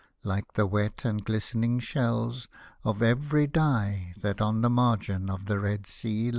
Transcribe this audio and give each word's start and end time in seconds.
Like 0.23 0.53
the 0.53 0.65
wet, 0.65 1.05
glistening 1.25 1.77
shells, 1.79 2.47
of 2.83 3.03
every 3.03 3.45
dye, 3.45 4.15
That 4.19 4.41
on 4.41 4.61
the 4.63 4.69
margin 4.71 5.29
of 5.29 5.45
the 5.45 5.59
Red 5.59 5.85
Sea 5.85 6.23
lie. 6.23 6.29